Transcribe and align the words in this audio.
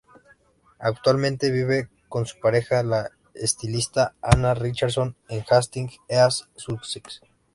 Actualmente 0.79 1.51
vive 1.51 1.87
con 2.09 2.25
su 2.25 2.39
pareja 2.39 2.81
la 2.81 3.11
estilista 3.35 4.15
Anna 4.19 4.55
Richardson, 4.55 5.15
en 5.29 5.43
Hastings, 5.47 5.99
East 6.09 6.45
Sussex. 6.55 7.21